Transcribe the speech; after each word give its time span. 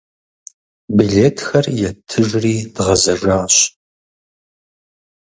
Билетхэр 0.95 1.65
еттыжри 1.89 2.55
дгъэзэжащ. 2.73 3.55